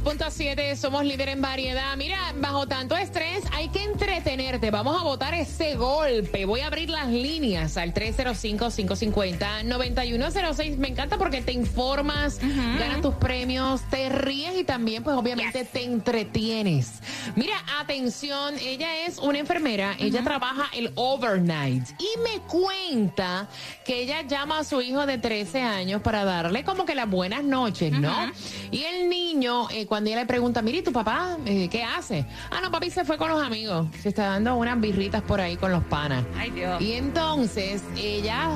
106.7 0.03 0.75
somos 0.75 1.03
líder 1.03 1.29
en 1.29 1.41
variedad. 1.41 1.95
Mira, 1.97 2.19
bajo 2.37 2.67
tanto 2.67 2.95
estrés 2.95 3.43
hay 3.51 3.69
que 3.69 3.83
entretenerte. 3.83 4.69
Vamos 4.71 4.99
a 4.99 5.03
votar 5.03 5.33
ese 5.33 5.75
golpe. 5.75 6.45
Voy 6.45 6.59
a 6.61 6.67
abrir 6.67 6.89
las 6.89 7.07
líneas 7.07 7.75
al 7.77 7.93
305-550-9106. 7.93 10.77
Me 10.77 10.89
encanta 10.89 11.17
porque 11.17 11.41
te 11.41 11.51
informas, 11.51 12.39
ganas 12.39 13.01
tus 13.01 13.15
premios, 13.15 13.81
te 13.89 14.09
ríes 14.09 14.57
y 14.57 14.63
también 14.63 15.03
pues 15.03 15.17
obviamente 15.17 15.65
te 15.65 15.83
entretienes. 15.83 17.01
Mira, 17.35 17.55
atención, 17.79 18.55
ella 18.59 19.05
es 19.05 19.17
una 19.17 19.39
enfermera, 19.39 19.95
ella 19.99 20.23
trabaja 20.23 20.69
el 20.73 20.91
overnight 20.95 21.83
y 21.99 22.07
me 22.23 22.39
cuenta 22.41 23.49
que 23.85 24.03
ella 24.03 24.21
llama 24.21 24.59
a 24.59 24.63
su 24.63 24.81
hijo 24.81 25.05
de 25.05 25.17
13 25.17 25.61
años 25.61 26.01
para 26.01 26.23
darle 26.23 26.63
como 26.63 26.85
que 26.85 26.95
las 26.95 27.09
buenas 27.09 27.43
noches, 27.43 27.91
¿no? 27.91 28.31
Y 28.71 28.83
el 28.83 29.09
niño, 29.09 29.69
eh, 29.71 29.87
cuando 29.89 30.09
ella 30.09 30.19
le 30.19 30.25
pregunta, 30.25 30.61
mire, 30.61 30.77
¿y 30.77 30.81
tu 30.83 30.93
papá 30.93 31.37
eh, 31.45 31.67
qué 31.69 31.83
hace? 31.83 32.25
Ah, 32.51 32.61
no, 32.61 32.71
papi 32.71 32.91
se 32.91 33.03
fue 33.03 33.17
con 33.17 33.29
los 33.29 33.41
amigos, 33.41 33.87
se 34.01 34.09
está 34.09 34.27
dando 34.27 34.55
unas 34.55 34.79
birritas 34.79 35.21
por 35.23 35.41
ahí 35.41 35.57
con 35.57 35.71
los 35.71 35.83
panas. 35.83 36.23
Ay, 36.37 36.51
Dios. 36.51 36.79
Y 36.79 36.93
entonces 36.93 37.83
ella 37.97 38.51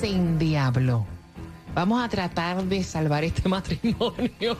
se 0.00 0.08
endiabló. 0.08 1.06
Vamos 1.74 2.04
a 2.04 2.08
tratar 2.08 2.62
de 2.64 2.84
salvar 2.84 3.24
este 3.24 3.48
matrimonio. 3.48 4.56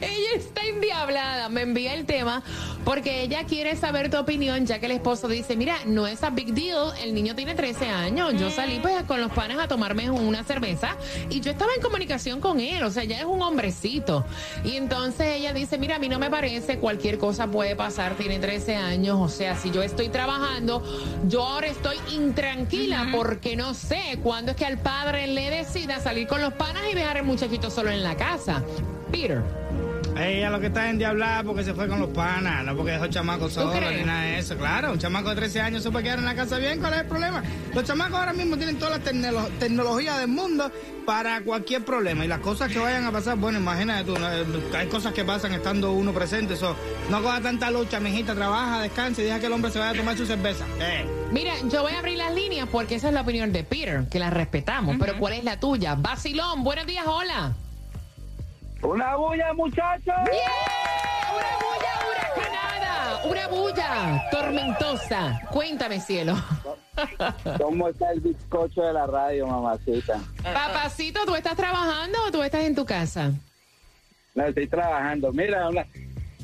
ella 0.00 0.30
está 0.34 0.62
endiablada. 0.62 1.48
Me 1.50 1.62
envía 1.62 1.92
el 1.94 2.06
tema 2.06 2.42
porque 2.84 3.22
ella 3.22 3.44
quiere 3.44 3.76
saber 3.76 4.10
tu 4.10 4.16
opinión, 4.16 4.64
ya 4.64 4.78
que 4.78 4.86
el 4.86 4.92
esposo 4.92 5.28
dice, 5.28 5.56
mira, 5.56 5.76
no 5.84 6.06
es 6.06 6.22
a 6.22 6.30
big 6.30 6.54
deal, 6.54 6.92
el 7.02 7.14
niño 7.14 7.34
tiene 7.34 7.54
13 7.54 7.88
años. 7.88 8.34
Yo 8.40 8.50
salí 8.50 8.78
pues 8.80 9.02
con 9.04 9.20
los 9.20 9.30
panes 9.32 9.58
a 9.58 9.68
tomarme 9.68 10.10
una 10.10 10.42
cerveza 10.42 10.96
y 11.28 11.40
yo 11.40 11.50
estaba 11.50 11.72
en 11.74 11.82
comunicación 11.82 12.40
con 12.40 12.60
él, 12.60 12.82
o 12.82 12.90
sea, 12.90 13.04
ya 13.04 13.18
es 13.18 13.24
un 13.26 13.42
hombrecito. 13.42 14.24
Y 14.64 14.76
entonces 14.76 15.26
ella 15.36 15.52
dice, 15.52 15.76
mira, 15.76 15.96
a 15.96 15.98
mí 15.98 16.08
no 16.08 16.18
me 16.18 16.30
parece, 16.30 16.78
cualquier 16.78 17.18
cosa 17.18 17.46
puede 17.46 17.76
pasar, 17.76 18.14
tiene 18.14 18.38
13 18.38 18.76
años, 18.76 19.18
o 19.20 19.28
sea, 19.28 19.56
si 19.56 19.70
yo 19.70 19.82
estoy 19.82 20.08
trabajando, 20.08 20.82
yo 21.28 21.44
ahora 21.44 21.66
estoy 21.66 21.96
intranquila 22.14 23.08
porque 23.12 23.54
no 23.54 23.74
sé 23.74 24.18
cuándo 24.22 24.52
es 24.52 24.56
que 24.56 24.64
al 24.64 24.78
padre 24.78 25.26
le 25.26 25.50
decida 25.50 26.00
salir 26.00 26.26
con 26.26 26.40
los 26.40 26.53
panas 26.56 26.82
y 26.90 26.94
dejar 26.94 27.18
el 27.18 27.24
muchachito 27.24 27.70
solo 27.70 27.90
en 27.90 28.02
la 28.02 28.16
casa. 28.16 28.62
Peter. 29.10 29.63
Ella 30.16 30.48
lo 30.48 30.60
que 30.60 30.66
está 30.68 30.88
endiablada 30.88 31.42
porque 31.42 31.64
se 31.64 31.74
fue 31.74 31.88
con 31.88 31.98
los 32.00 32.10
panas, 32.10 32.64
no 32.64 32.76
porque 32.76 32.92
dejó 32.92 33.08
chamacos 33.08 33.52
solos 33.52 33.74
crees? 33.74 33.98
ni 34.00 34.04
nada 34.06 34.22
de 34.22 34.38
eso. 34.38 34.56
Claro, 34.56 34.92
un 34.92 34.98
chamaco 34.98 35.30
de 35.30 35.34
13 35.36 35.60
años 35.60 35.82
se 35.82 35.90
puede 35.90 36.04
quedar 36.04 36.20
en 36.20 36.24
la 36.24 36.36
casa 36.36 36.58
bien, 36.58 36.78
¿cuál 36.78 36.94
es 36.94 37.00
el 37.00 37.06
problema? 37.06 37.42
Los 37.74 37.84
chamacos 37.84 38.18
ahora 38.18 38.32
mismo 38.32 38.56
tienen 38.56 38.78
toda 38.78 38.98
la 38.98 39.04
tecnolo- 39.04 39.48
tecnología 39.58 40.16
del 40.18 40.28
mundo 40.28 40.70
para 41.04 41.42
cualquier 41.42 41.84
problema. 41.84 42.24
Y 42.24 42.28
las 42.28 42.38
cosas 42.38 42.70
que 42.72 42.78
vayan 42.78 43.04
a 43.04 43.10
pasar, 43.12 43.36
bueno, 43.38 43.58
imagínate 43.58 44.04
tú, 44.04 44.14
hay 44.76 44.86
cosas 44.86 45.12
que 45.12 45.24
pasan 45.24 45.52
estando 45.52 45.92
uno 45.92 46.12
presente. 46.12 46.56
So, 46.56 46.76
no 47.10 47.20
coja 47.20 47.40
tanta 47.40 47.70
lucha, 47.72 47.98
mijita, 47.98 48.34
trabaja, 48.36 48.82
descansa 48.82 49.20
y 49.20 49.24
deja 49.24 49.40
que 49.40 49.46
el 49.46 49.52
hombre 49.52 49.72
se 49.72 49.80
vaya 49.80 49.90
a 49.90 49.94
tomar 49.94 50.16
su 50.16 50.26
cerveza. 50.26 50.64
Eh. 50.80 51.04
Mira, 51.32 51.54
yo 51.68 51.82
voy 51.82 51.92
a 51.92 51.98
abrir 51.98 52.18
las 52.18 52.32
líneas 52.32 52.68
porque 52.70 52.94
esa 52.94 53.08
es 53.08 53.14
la 53.14 53.22
opinión 53.22 53.52
de 53.52 53.64
Peter, 53.64 54.04
que 54.08 54.20
la 54.20 54.30
respetamos. 54.30 54.94
Pero 55.00 55.18
¿cuál 55.18 55.32
es 55.32 55.42
la 55.42 55.58
tuya? 55.58 55.96
Basilón, 55.96 56.62
buenos 56.62 56.86
días, 56.86 57.04
hola. 57.04 57.54
Una 58.84 59.16
bulla, 59.16 59.52
muchachos. 59.54 60.14
Una 60.28 61.50
bulla 61.58 61.92
huracanada, 62.08 63.24
una 63.26 63.48
bulla 63.48 64.22
tormentosa. 64.30 65.40
Cuéntame, 65.50 66.00
cielo. 66.00 66.34
¿Cómo 67.58 67.88
está 67.88 68.12
el 68.12 68.20
bizcocho 68.20 68.82
de 68.82 68.92
la 68.92 69.06
radio, 69.06 69.46
mamacita? 69.46 70.20
Papacito, 70.42 71.20
¿tú 71.26 71.34
estás 71.34 71.56
trabajando 71.56 72.18
o 72.26 72.30
tú 72.30 72.42
estás 72.42 72.62
en 72.64 72.74
tu 72.74 72.84
casa? 72.84 73.32
No, 74.34 74.44
estoy 74.46 74.66
trabajando. 74.68 75.32
Mira, 75.32 75.68
una- 75.68 75.86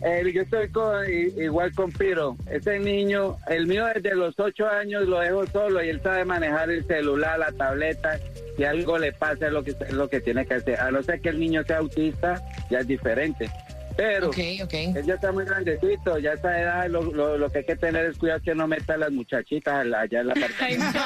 eh, 0.03 0.23
yo 0.35 0.43
estoy 0.43 0.71
con, 0.71 1.05
igual 1.37 1.75
con 1.75 1.93
Piro. 1.93 2.37
Ese 2.51 2.79
niño, 2.79 3.37
el 3.49 3.67
mío 3.67 3.85
desde 3.95 4.15
los 4.17 4.39
ocho 4.41 4.67
años 4.67 5.07
lo 5.07 5.19
dejo 5.21 5.47
solo 5.49 5.85
y 5.85 5.91
él 5.91 6.01
sabe 6.03 6.25
manejar 6.25 6.71
el 6.71 6.87
celular, 6.87 7.39
la 7.39 7.53
tableta. 7.53 8.19
Si 8.61 8.65
algo 8.67 8.99
le 8.99 9.13
pasa 9.15 9.47
es 9.47 9.53
lo 9.53 9.65
que, 9.65 9.71
es 9.71 9.93
lo 9.95 10.07
que 10.11 10.21
tiene 10.21 10.45
que 10.45 10.53
hacer. 10.53 10.79
A 10.79 10.91
no 10.91 11.03
ser 11.03 11.23
que 11.23 11.31
el 11.31 11.41
niño 11.41 11.65
sea 11.65 11.79
autista, 11.79 12.43
ya 12.69 12.81
es 12.81 12.87
diferente. 12.87 13.51
Pero 13.97 14.29
Ok, 14.29 14.37
ok. 14.65 14.75
él 14.75 15.03
ya 15.07 15.15
está 15.15 15.33
muy 15.33 15.47
grandecito, 15.47 16.19
ya 16.19 16.33
a 16.33 16.35
esa 16.35 16.61
edad 16.61 16.87
lo, 16.91 17.01
lo- 17.05 17.39
lo 17.39 17.49
que 17.51 17.61
hay 17.61 17.65
que 17.65 17.77
tener 17.77 18.05
es 18.05 18.19
cuidado 18.19 18.43
que 18.45 18.55
no 18.55 18.69
meta 18.69 18.93
a 18.93 18.97
las 18.99 19.13
muchachitas 19.13 19.75
allá 19.87 20.21
en 20.21 20.27
la 20.27 20.35
apartamento. 20.35 20.85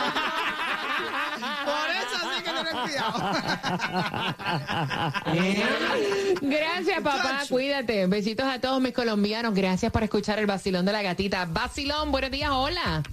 Por 1.64 1.90
eso 1.90 2.16
sí 2.34 2.42
que 2.42 2.50
tener 2.50 2.72
cuidado. 2.72 3.14
Gracias, 6.42 7.00
papá. 7.04 7.42
Cuídate. 7.48 8.06
Besitos 8.08 8.46
a 8.46 8.60
todos 8.60 8.80
mis 8.80 8.92
colombianos. 8.94 9.54
Gracias 9.54 9.92
por 9.92 10.02
escuchar 10.02 10.40
el 10.40 10.46
vacilón 10.46 10.84
de 10.86 10.90
la 10.92 11.02
gatita. 11.02 11.46
Vacilón, 11.46 12.10
buenos 12.10 12.32
días, 12.32 12.50
hola. 12.52 13.04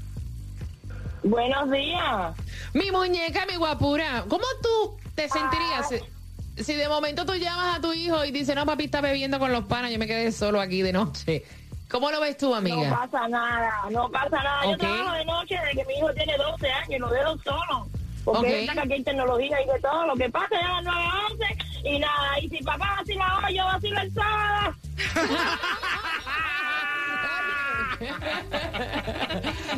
Buenos 1.24 1.70
días. 1.72 2.36
Mi 2.74 2.92
muñeca, 2.92 3.46
mi 3.46 3.56
guapura. 3.56 4.26
¿Cómo 4.28 4.46
tú 4.62 4.98
te 5.16 5.30
sentirías 5.30 5.90
si, 5.90 6.64
si 6.64 6.74
de 6.74 6.88
momento 6.90 7.26
tú 7.26 7.34
llamas 7.36 7.78
a 7.78 7.82
tu 7.82 7.94
hijo 7.94 8.26
y 8.26 8.32
dices, 8.32 8.56
no, 8.56 8.66
papi 8.66 8.86
está 8.86 9.02
bebiendo 9.02 9.38
con 9.40 9.52
los 9.52 9.66
panas, 9.66 9.92
yo 9.92 10.00
me 10.00 10.08
quedé 10.08 10.32
solo 10.32 10.60
aquí 10.60 10.82
de 10.82 10.94
noche? 10.94 11.44
¿Cómo 11.90 12.10
lo 12.10 12.22
ves 12.22 12.38
tú, 12.38 12.50
No 12.50 12.56
amiga? 12.56 12.90
pasa 13.02 13.28
nada, 13.28 13.72
no 13.92 14.10
pasa 14.10 14.42
nada. 14.42 14.66
Yo 14.72 14.78
trabajo 14.78 15.12
de 15.12 15.26
noche 15.26 15.56
desde 15.60 15.82
que 15.82 15.86
mi 15.86 15.94
hijo 15.96 16.14
tiene 16.14 16.38
12 16.38 16.72
años 16.72 16.90
y 16.90 17.00
lo 17.00 17.10
dejo 17.10 17.38
solo. 17.44 17.88
Porque 18.24 18.62
él 18.62 18.68
saca 18.68 18.84
aquí 18.84 18.94
hay 18.94 19.04
tecnología 19.04 19.62
y 19.62 19.68
de 19.68 19.80
todo. 19.80 20.06
Lo 20.08 20.16
que 20.16 20.30
pasa 20.30 20.56
es 20.60 20.66
a 20.66 20.82
las 20.82 20.84
9 20.84 21.02
11 21.32 21.58
y 21.90 22.00
nada. 22.00 22.40
Y 22.40 22.50
si 22.50 22.64
papá 22.64 22.96
vacila 23.00 23.42
hoy, 23.46 23.56
yo 23.58 23.66
vacilo 23.66 24.00
el 24.00 24.14
sábado. 24.14 24.76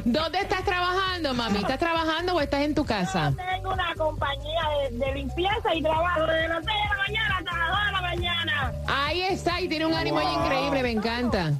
¿Dónde 0.06 0.40
estás 0.40 0.64
trabajando, 0.64 1.34
mami? 1.34 1.60
¿Estás 1.60 1.80
trabajando 1.80 2.34
o 2.36 2.42
estás 2.42 2.62
en 2.62 2.76
tu 2.76 2.86
casa? 2.86 3.34
Tengo 3.36 3.74
una 3.74 3.94
compañía 3.96 4.62
de, 4.92 4.98
de 4.98 5.14
limpieza 5.14 5.74
y 5.76 5.82
trabajo 5.82 6.22
desde 6.26 6.48
las 6.48 6.66
6 6.66 6.68
de 6.68 6.90
la 6.90 6.98
mañana 6.98 7.38
hasta 7.38 7.58
las 7.58 7.70
2 7.70 7.86
de 7.86 7.92
la 7.92 8.02
mañana. 8.02 8.72
Ahí 8.88 9.22
está, 9.24 9.62
y 9.62 9.68
tiene 9.68 9.86
un 9.86 9.94
ánimo 9.94 10.20
ahí 10.20 10.34
increíble, 10.34 10.84
me 10.84 10.92
encanta. 10.92 11.52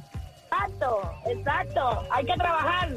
Exacto, 0.50 1.10
exacto. 1.26 2.02
Hay 2.10 2.24
que 2.24 2.34
trabajar. 2.34 2.88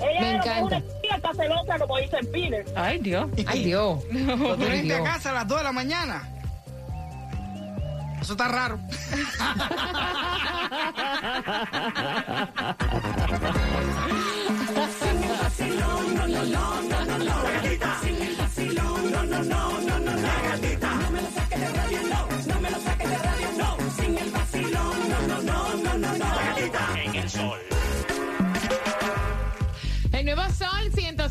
Ella 0.00 0.20
Me 0.20 0.30
encanta. 0.32 0.62
una 0.64 0.80
tía 1.00 1.16
está 1.16 1.32
celosa, 1.34 1.78
como 1.78 1.96
dice 1.98 2.18
Peter. 2.32 2.64
Ay, 2.76 2.98
Dios. 2.98 3.26
Ay, 3.46 3.64
Dios. 3.64 4.04
Ay, 4.12 4.78
en 4.80 4.82
Dios. 4.84 5.00
casa 5.02 5.30
a 5.30 5.34
las 5.34 5.48
2 5.48 5.58
de 5.58 5.64
la 5.64 5.72
mañana. 5.72 6.28
Eso 8.26 8.32
está 8.32 8.48
raro. 8.48 8.80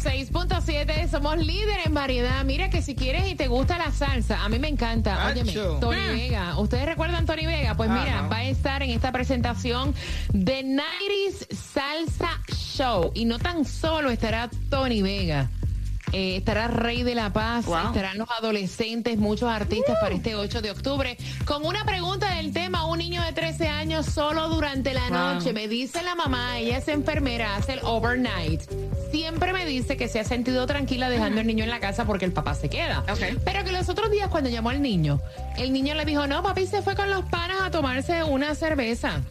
106.7, 0.06 1.10
somos 1.10 1.38
líder 1.38 1.80
en 1.86 1.94
variedad. 1.96 2.44
Mira 2.46 2.70
que 2.70 2.82
si 2.84 2.94
quieres 2.96 3.28
y 3.28 3.34
te 3.36 3.48
gusta 3.48 3.78
la 3.80 3.92
salsa, 3.92 4.44
a 4.44 4.50
mí 4.50 4.60
me 4.60 4.68
encanta. 4.68 5.28
Óyeme. 5.28 5.52
Tony 5.52 5.98
Ah. 6.00 6.12
Vega. 6.12 6.60
¿Ustedes 6.60 6.86
recuerdan 6.86 7.26
Tony 7.26 7.46
Vega? 7.48 7.76
Pues 7.76 7.90
mira, 7.90 8.20
Ajá. 8.20 8.28
va 8.28 8.38
a 8.38 8.44
estar 8.44 8.84
en 8.84 8.92
esta 8.92 9.12
presentación 9.12 9.96
de 10.32 10.64
90s 10.64 11.48
Salsa 11.74 12.40
Show. 12.56 13.12
Y 13.16 13.26
no 13.26 13.40
tan 13.40 13.66
solo 13.66 14.12
estará 14.12 14.50
Tony 14.70 15.02
Vega. 15.02 15.50
eh, 16.14 16.38
estará 16.38 16.68
Rey 16.70 17.04
de 17.04 17.14
la 17.14 17.34
Paz, 17.34 17.66
Wow. 17.66 17.88
estarán 17.88 18.18
los 18.20 18.30
adolescentes, 18.40 19.18
muchos 19.18 19.50
artistas 19.50 19.98
para 20.00 20.16
este 20.16 20.36
8 20.36 20.62
de 20.62 20.72
octubre. 20.72 21.18
Con 21.46 21.66
una 21.66 21.84
pregunta 21.84 22.36
del 22.36 22.54
tema, 22.54 22.86
un 22.86 23.00
niño 23.00 23.22
de 23.24 23.34
13 23.34 23.68
años 23.68 24.06
solo 24.06 24.48
durante 24.48 24.94
la 24.94 25.10
Wow. 25.10 25.34
noche. 25.34 25.52
Me 25.52 25.68
dice 25.68 26.04
la 26.04 26.16
mamá, 26.16 26.60
ella 26.60 26.78
es 26.78 26.88
enfermera, 26.88 27.58
hace 27.58 27.74
el 27.74 27.80
overnight. 27.84 28.62
Siempre 29.16 29.54
me 29.54 29.66
dice 29.66 29.96
que 29.96 30.10
se 30.10 30.20
ha 30.20 30.26
sentido 30.26 30.68
tranquila 30.68 31.10
dejando 31.10 31.40
el 31.40 31.48
niño 31.48 31.64
en 31.64 31.70
la 31.70 31.80
casa 31.80 32.04
porque 32.04 32.26
el 32.26 32.34
papá 32.34 32.54
se 32.54 32.68
queda. 32.68 33.06
Pero 33.46 33.64
que 33.64 33.72
los 33.72 33.88
otros 33.88 34.12
días 34.12 34.28
cuando 34.28 34.50
llamó 34.50 34.72
al 34.72 34.82
niño, 34.82 35.22
el 35.56 35.72
niño 35.72 35.96
le 35.96 36.04
dijo, 36.04 36.28
no, 36.28 36.44
papi 36.44 36.68
se 36.68 36.82
fue 36.82 36.98
con 36.98 37.10
los 37.10 37.24
panas 37.24 37.62
a 37.62 37.72
tomarse 37.72 38.26
una 38.26 38.56
cerveza. 38.56 39.22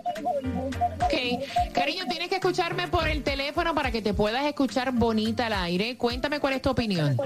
Ok, 1.00 1.72
cariño, 1.72 2.06
tienes 2.08 2.28
que 2.28 2.34
escucharme 2.34 2.88
por 2.88 3.06
el 3.06 3.22
teléfono 3.22 3.72
para 3.72 3.92
que 3.92 4.02
te 4.02 4.12
puedas 4.14 4.44
escuchar 4.46 4.90
bonita 4.90 5.46
al 5.46 5.52
aire. 5.52 5.96
Cuéntame 5.96 6.40
cuál 6.40 6.54
es 6.54 6.62
tu 6.62 6.70
opinión. 6.70 7.16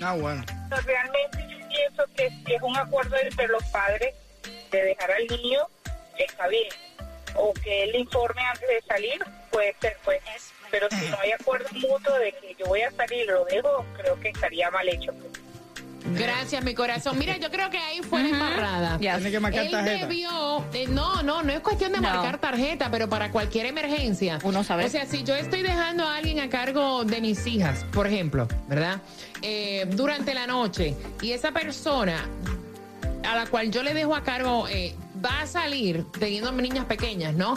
Ah, 0.00 0.14
bueno. 0.14 0.42
Realmente 0.70 1.46
yo 1.46 1.68
pienso 1.68 2.04
que 2.16 2.30
si 2.30 2.54
es 2.54 2.62
un 2.62 2.74
acuerdo 2.74 3.16
entre 3.22 3.46
los 3.48 3.62
padres 3.64 4.14
de 4.70 4.84
dejar 4.84 5.10
al 5.10 5.26
niño, 5.26 5.60
está 6.16 6.48
bien. 6.48 6.70
O 7.34 7.52
que 7.52 7.84
él 7.84 7.96
informe 7.96 8.40
antes 8.40 8.66
de 8.66 8.80
salir, 8.88 9.22
puede 9.50 9.76
ser, 9.78 9.98
pues. 10.06 10.22
Pero 10.70 10.88
si 10.88 11.06
no 11.10 11.18
hay 11.20 11.32
acuerdo 11.32 11.68
mutuo 11.74 12.18
de 12.18 12.32
que 12.32 12.56
yo 12.58 12.64
voy 12.64 12.80
a 12.80 12.90
salir 12.92 13.24
y 13.24 13.26
lo 13.26 13.44
dejo, 13.44 13.84
creo 13.98 14.18
que 14.18 14.30
estaría 14.30 14.70
mal 14.70 14.88
hecho. 14.88 15.12
Gracias, 16.04 16.64
mi 16.64 16.74
corazón. 16.74 17.18
Mira, 17.18 17.36
yo 17.36 17.50
creo 17.50 17.70
que 17.70 17.78
ahí 17.78 18.00
fue 18.00 18.22
la 18.22 18.28
embarrada. 18.30 18.98
Tiene 18.98 19.30
que 19.30 19.40
marcar 19.40 19.64
Él 19.64 19.70
tarjeta. 19.70 20.06
debió, 20.06 20.64
eh, 20.72 20.86
no, 20.88 21.22
no, 21.22 21.42
no 21.42 21.52
es 21.52 21.60
cuestión 21.60 21.92
de 21.92 22.00
No. 22.00 22.08
marcar 22.10 22.38
tarjeta, 22.38 22.90
pero 22.90 23.08
para 23.08 23.30
cualquier 23.30 23.66
emergencia. 23.66 24.38
Uno 24.42 24.64
sabe. 24.64 24.84
O 24.84 24.88
sea, 24.88 25.06
si 25.06 25.22
yo 25.22 25.34
estoy 25.34 25.62
dejando 25.62 26.04
a 26.06 26.16
alguien 26.16 26.40
a 26.40 26.48
cargo 26.48 27.04
de 27.04 27.20
mis 27.20 27.46
hijas, 27.46 27.84
por 27.92 28.06
ejemplo, 28.06 28.48
¿verdad? 28.68 29.00
Eh, 29.42 29.86
durante 29.90 30.34
la 30.34 30.46
noche 30.46 30.94
y 31.20 31.32
esa 31.32 31.52
persona 31.52 32.16
a 33.28 33.36
la 33.36 33.46
cual 33.46 33.70
yo 33.70 33.82
le 33.82 33.94
dejo 33.94 34.14
a 34.16 34.22
cargo 34.24 34.66
eh, 34.68 34.94
va 35.24 35.42
a 35.42 35.46
salir 35.46 36.04
teniendo 36.18 36.50
niñas 36.52 36.84
pequeñas, 36.86 37.34
¿no? 37.34 37.54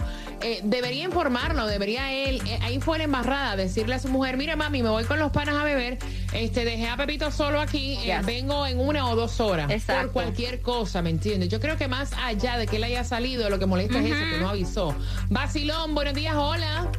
Eh, 0.48 0.60
debería 0.64 1.06
informarlo, 1.06 1.66
debería 1.66 2.12
él, 2.14 2.40
eh, 2.46 2.60
ahí 2.62 2.80
fue 2.80 3.00
la 3.00 3.06
embarrada, 3.06 3.56
decirle 3.56 3.96
a 3.96 4.00
su 4.00 4.10
mujer, 4.10 4.38
mira 4.38 4.56
mami, 4.56 4.84
me 4.84 4.90
voy 4.90 5.04
con 5.06 5.18
los 5.18 5.32
panas 5.32 5.56
a 5.56 5.64
beber, 5.64 5.98
este, 6.34 6.66
dejé 6.66 6.88
a 6.88 6.96
Pepito 6.96 7.32
solo 7.32 7.60
aquí, 7.60 7.98
eh, 8.04 8.16
Yes. 8.18 8.26
vengo 8.28 8.68
en 8.68 8.80
una 8.80 9.10
o 9.10 9.16
dos 9.16 9.40
horas. 9.40 9.72
Exacto. 9.72 10.04
Por 10.04 10.12
cualquier 10.12 10.62
cosa, 10.62 11.02
¿me 11.02 11.10
entiendes? 11.10 11.50
Yo 11.50 11.60
creo 11.60 11.78
que 11.78 11.88
más 11.88 12.12
allá 12.24 12.60
de 12.60 12.68
que 12.68 12.76
él 12.76 12.84
haya 12.84 13.04
salido, 13.04 13.50
lo 13.50 13.58
que 13.58 13.66
molesta 13.66 13.98
es 13.98 14.06
eso, 14.06 14.20
que 14.20 14.38
no 14.40 14.50
avisó. 14.50 14.96
Basilón, 15.30 15.96
buenos 15.96 16.14
días, 16.14 16.36
hola. 16.36 16.92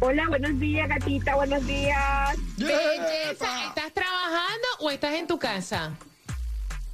Hola, 0.00 0.28
buenos 0.28 0.60
días, 0.60 0.86
gatita, 0.90 1.34
buenos 1.34 1.66
días. 1.66 2.36
Belleza, 2.58 3.68
¿estás 3.68 3.90
trabajando 3.94 4.68
o 4.80 4.90
estás 4.90 5.14
en 5.14 5.26
tu 5.26 5.38
casa? 5.38 5.92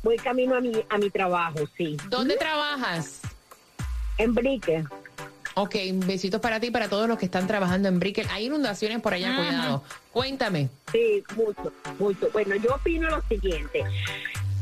Voy 0.04 0.16
camino 0.16 0.54
a 0.54 0.61
mi, 0.61 0.70
a 0.88 0.96
mi 0.96 1.11
trabajo, 1.11 1.59
sí. 1.76 1.96
¿Dónde 2.09 2.37
trabajas? 2.37 3.18
En 4.18 4.33
Brique. 4.33 4.85
Ok, 5.60 5.74
besitos 6.06 6.40
para 6.40 6.60
ti 6.60 6.68
y 6.68 6.70
para 6.70 6.88
todos 6.88 7.08
los 7.08 7.18
que 7.18 7.24
están 7.24 7.48
trabajando 7.48 7.88
en 7.88 7.98
Brickell. 7.98 8.28
Hay 8.30 8.46
inundaciones 8.46 9.00
por 9.00 9.12
allá, 9.12 9.34
cuidado. 9.36 9.82
Cuéntame. 10.12 10.68
Sí, 10.92 11.24
mucho, 11.34 11.72
mucho. 11.98 12.28
Bueno, 12.32 12.54
yo 12.54 12.76
opino 12.76 13.10
lo 13.10 13.20
siguiente. 13.22 13.82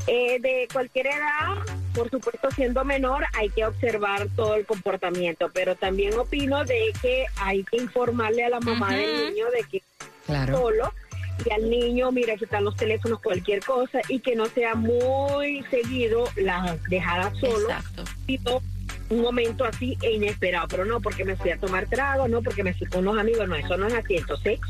Eh, 0.06 0.38
de 0.40 0.66
cualquier 0.72 1.09
edad, 1.09 1.56
por 1.94 2.09
supuesto 2.09 2.48
siendo 2.52 2.82
menor, 2.82 3.24
hay 3.35 3.50
que 3.50 3.66
observar 3.66 4.26
todo 4.37 4.54
el 4.54 4.64
comportamiento, 4.64 5.50
pero 5.52 5.74
también 5.74 6.16
opino 6.16 6.64
de 6.64 6.92
que 7.02 7.26
hay 7.37 7.62
que 7.64 7.76
informarle 7.76 8.44
a 8.44 8.48
la 8.48 8.61
mamá 8.61 8.94
del 8.94 9.35
niño 9.35 9.46
de 9.50 9.64
que 9.70 9.82
Claro. 10.24 10.56
solo 10.56 10.92
y 11.44 11.52
al 11.52 11.68
niño, 11.68 12.11
mira, 12.11 12.37
que 12.37 12.46
están 12.46 12.64
los 12.64 12.74
teléfonos, 12.76 13.20
cualquier 13.20 13.62
cosa, 13.62 14.00
y 14.09 14.20
que 14.20 14.35
no 14.35 14.46
sea 14.46 14.74
muy 14.74 15.62
seguido 15.70 16.24
la 16.37 16.78
dejada 16.88 17.32
solo, 17.38 17.68
Exacto. 17.68 18.04
sino 18.26 18.62
un 19.11 19.21
momento 19.21 19.64
así 19.64 19.97
e 20.03 20.12
inesperado, 20.12 20.66
pero 20.69 20.85
no 20.85 21.01
porque 21.01 21.25
me 21.25 21.37
fui 21.37 21.51
a 21.51 21.59
tomar 21.59 21.87
trago, 21.87 22.29
no 22.29 22.42
porque 22.42 22.64
me 22.64 22.75
fui 22.75 22.87
con 22.87 23.07
unos 23.07 23.21
amigos, 23.21 23.49
no, 23.49 23.55
eso 23.55 23.77
no 23.77 23.87
es 23.87 23.95
así, 23.95 24.16
entonces 24.16 24.61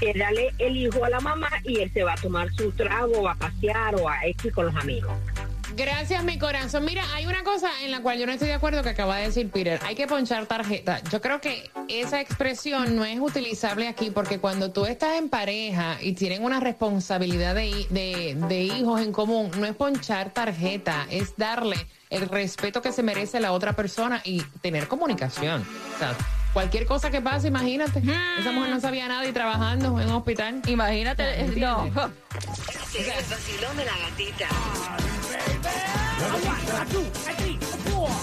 eh, 0.00 0.12
dale 0.16 0.52
el 0.58 0.76
hijo 0.76 1.04
a 1.04 1.10
la 1.10 1.20
mamá 1.20 1.48
y 1.64 1.80
él 1.80 1.90
se 1.92 2.02
va 2.02 2.12
a 2.12 2.16
tomar 2.16 2.52
su 2.52 2.70
trago, 2.72 3.20
o 3.20 3.28
a 3.28 3.34
pasear 3.34 3.94
o 3.94 4.08
a 4.08 4.26
X 4.26 4.52
con 4.52 4.66
los 4.66 4.76
amigos. 4.76 5.12
Gracias, 5.76 6.24
mi 6.24 6.38
corazón. 6.38 6.86
Mira, 6.86 7.04
hay 7.14 7.26
una 7.26 7.44
cosa 7.44 7.68
en 7.82 7.90
la 7.90 8.00
cual 8.00 8.18
yo 8.18 8.24
no 8.24 8.32
estoy 8.32 8.48
de 8.48 8.54
acuerdo 8.54 8.82
que 8.82 8.88
acaba 8.88 9.18
de 9.18 9.26
decir 9.26 9.50
Peter. 9.50 9.78
Hay 9.84 9.94
que 9.94 10.06
ponchar 10.06 10.46
tarjeta. 10.46 11.02
Yo 11.12 11.20
creo 11.20 11.40
que 11.42 11.70
esa 11.88 12.20
expresión 12.20 12.96
no 12.96 13.04
es 13.04 13.20
utilizable 13.20 13.86
aquí 13.86 14.10
porque 14.10 14.38
cuando 14.38 14.72
tú 14.72 14.86
estás 14.86 15.18
en 15.18 15.28
pareja 15.28 15.98
y 16.00 16.14
tienen 16.14 16.42
una 16.44 16.60
responsabilidad 16.60 17.54
de, 17.54 17.86
de, 17.90 18.36
de 18.48 18.62
hijos 18.62 19.02
en 19.02 19.12
común, 19.12 19.50
no 19.58 19.66
es 19.66 19.74
ponchar 19.74 20.30
tarjeta, 20.30 21.06
es 21.10 21.36
darle 21.36 21.76
el 22.08 22.26
respeto 22.28 22.80
que 22.80 22.92
se 22.92 23.02
merece 23.02 23.38
la 23.38 23.52
otra 23.52 23.74
persona 23.74 24.22
y 24.24 24.42
tener 24.62 24.88
comunicación. 24.88 25.66
O 25.94 25.98
sea, 25.98 26.16
cualquier 26.54 26.86
cosa 26.86 27.10
que 27.10 27.20
pase, 27.20 27.48
imagínate. 27.48 28.02
Esa 28.38 28.50
mujer 28.52 28.70
no 28.70 28.80
sabía 28.80 29.08
nada 29.08 29.26
y 29.26 29.32
trabajando 29.32 30.00
en 30.00 30.08
un 30.08 30.14
hospital. 30.16 30.62
Imagínate, 30.66 31.44
no. 31.56 31.84
Es 31.86 33.08
el 33.08 33.24
vacilón 33.28 33.76
de 33.76 33.84
la 33.84 33.98
gatita. 33.98 34.48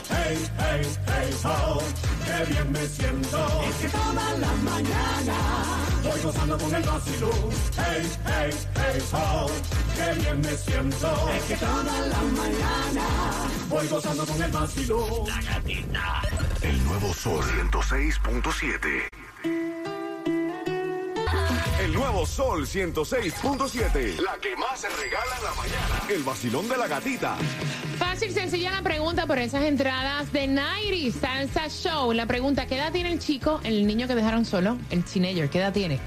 Hey, 0.09 0.37
hey, 0.57 0.81
hey, 1.07 1.29
ho, 1.43 1.79
qué 2.25 2.45
bien 2.51 2.71
me 2.71 2.87
siento. 2.87 3.61
Es 3.69 3.75
que 3.75 3.89
toda 3.89 4.33
la 4.37 4.51
mañana 4.63 5.35
voy 6.03 6.21
gozando 6.21 6.57
con 6.57 6.73
el 6.75 6.83
vacilón. 6.83 7.49
Hey, 7.77 8.09
hey, 8.25 8.51
hey, 8.75 9.01
ho, 9.11 9.47
qué 9.95 10.13
bien 10.21 10.41
me 10.41 10.55
siento. 10.55 11.29
Es 11.29 11.43
que 11.43 11.57
toda 11.57 11.83
la 11.83 12.21
mañana 12.21 13.05
voy 13.69 13.87
gozando 13.87 14.25
con 14.25 14.41
el 14.41 14.51
vacilón. 14.51 15.27
La 15.27 15.41
gatita. 15.41 16.21
El 16.61 16.83
nuevo 16.85 17.13
Sol 17.13 17.43
106.7. 17.43 19.62
El 21.83 21.93
nuevo 21.93 22.25
Sol 22.25 22.65
106.7. 22.65 24.17
La 24.21 24.37
que 24.39 24.55
más 24.55 24.79
se 24.79 24.87
regala 24.87 25.35
en 25.37 25.43
la 25.43 25.53
mañana. 25.53 26.01
El 26.09 26.23
vacilón 26.23 26.69
de 26.69 26.77
la 26.77 26.87
gatita. 26.87 27.35
Fácil, 27.97 28.31
sencilla 28.31 28.71
la 28.71 28.81
pregunta 28.81 29.27
por 29.27 29.37
esas 29.37 29.63
entradas 29.63 30.31
de 30.31 30.47
Nairi 30.47 31.11
Salsa 31.11 31.67
Show. 31.67 32.13
La 32.13 32.25
pregunta, 32.25 32.67
¿qué 32.67 32.77
edad 32.77 32.93
tiene 32.93 33.11
el 33.11 33.19
chico, 33.19 33.59
el 33.65 33.85
niño 33.85 34.07
que 34.07 34.15
dejaron 34.15 34.45
solo? 34.45 34.77
El 34.91 35.03
teenager, 35.03 35.49
¿qué 35.49 35.59
edad 35.59 35.73
tiene? 35.73 35.99